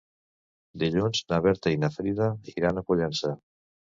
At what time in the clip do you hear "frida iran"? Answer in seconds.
1.97-2.79